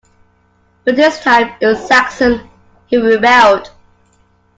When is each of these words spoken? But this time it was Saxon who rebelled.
But 0.83 0.95
this 0.95 1.19
time 1.19 1.53
it 1.61 1.65
was 1.67 1.87
Saxon 1.87 2.49
who 2.89 3.03
rebelled. 3.03 3.69